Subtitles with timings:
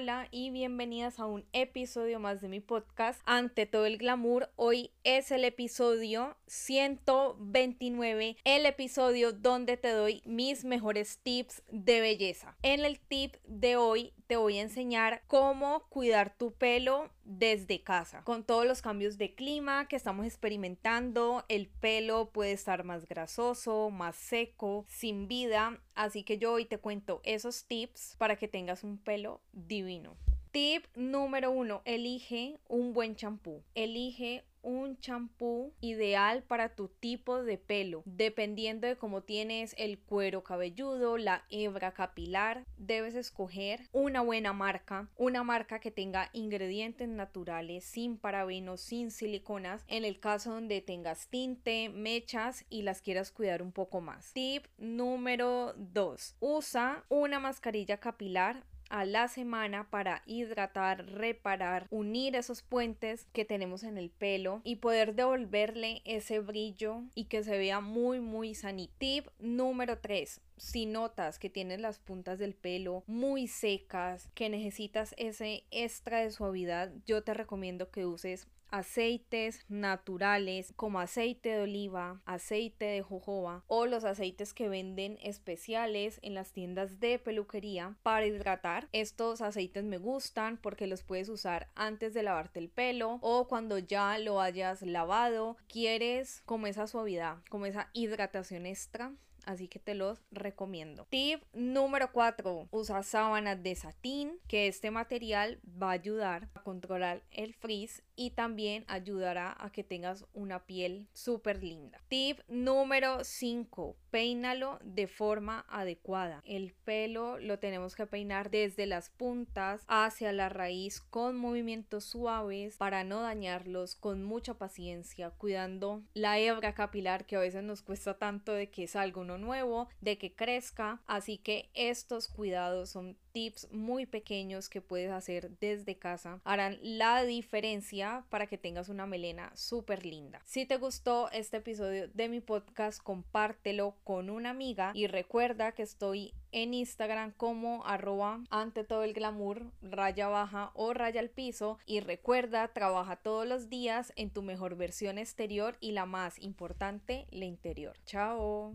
[0.00, 3.20] Hola y bienvenidas a un episodio más de mi podcast.
[3.26, 10.64] Ante todo el glamour, hoy es el episodio 129, el episodio donde te doy mis
[10.64, 12.56] mejores tips de belleza.
[12.62, 18.22] En el tip de hoy te voy a enseñar cómo cuidar tu pelo desde casa.
[18.22, 23.90] Con todos los cambios de clima que estamos experimentando, el pelo puede estar más grasoso,
[23.90, 25.80] más seco, sin vida.
[25.96, 30.16] Así que yo hoy te cuento esos tips para que tengas un pelo divino.
[30.52, 33.64] Tip número uno, elige un buen champú.
[33.74, 38.02] Elige un champú ideal para tu tipo de pelo.
[38.04, 45.08] Dependiendo de cómo tienes el cuero cabelludo, la hebra capilar, debes escoger una buena marca,
[45.16, 51.28] una marca que tenga ingredientes naturales, sin parabenos, sin siliconas, en el caso donde tengas
[51.28, 54.32] tinte, mechas y las quieras cuidar un poco más.
[54.32, 56.36] Tip número 2.
[56.40, 63.82] Usa una mascarilla capilar a la semana para hidratar, reparar, unir esos puentes que tenemos
[63.82, 68.92] en el pelo y poder devolverle ese brillo y que se vea muy muy sanito.
[68.98, 75.14] Tip número 3 si notas que tienes las puntas del pelo muy secas, que necesitas
[75.16, 82.20] ese extra de suavidad, yo te recomiendo que uses aceites naturales como aceite de oliva,
[82.24, 88.26] aceite de jojoba o los aceites que venden especiales en las tiendas de peluquería para
[88.26, 88.88] hidratar.
[88.92, 93.78] Estos aceites me gustan porque los puedes usar antes de lavarte el pelo o cuando
[93.78, 95.56] ya lo hayas lavado.
[95.68, 99.12] Quieres como esa suavidad, como esa hidratación extra
[99.46, 101.06] así que te los recomiendo.
[101.10, 107.22] Tip número 4, usa sábanas de satín, que este material va a ayudar a controlar
[107.30, 112.00] el frizz y también ayudará a que tengas una piel súper linda.
[112.08, 116.42] Tip número 5, peínalo de forma adecuada.
[116.44, 122.76] El pelo lo tenemos que peinar desde las puntas hacia la raíz con movimientos suaves
[122.76, 128.18] para no dañarlos con mucha paciencia, cuidando la hebra capilar que a veces nos cuesta
[128.18, 131.00] tanto de que salga uno nuevo, de que crezca.
[131.06, 137.22] Así que estos cuidados son tips muy pequeños que puedes hacer desde casa harán la
[137.22, 140.40] diferencia para que tengas una melena súper linda.
[140.44, 145.82] Si te gustó este episodio de mi podcast, compártelo con una amiga y recuerda que
[145.82, 151.78] estoy en Instagram como arroba ante todo el glamour, raya baja o raya al piso
[151.86, 157.26] y recuerda, trabaja todos los días en tu mejor versión exterior y la más importante,
[157.30, 157.96] la interior.
[158.04, 158.74] Chao.